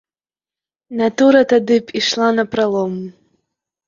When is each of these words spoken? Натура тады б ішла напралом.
Натура 1.01 1.41
тады 1.51 1.77
б 1.83 1.95
ішла 1.99 2.29
напралом. 2.39 2.97